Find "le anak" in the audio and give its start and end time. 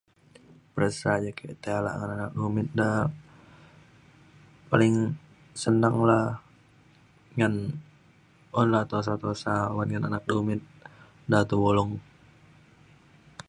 9.91-10.23